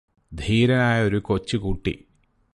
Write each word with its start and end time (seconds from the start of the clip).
ധീരനായ 0.31 1.01
ഒരു 1.01 1.19
കൊച്ചു 1.19 1.57
കുട്ടി 1.57 1.93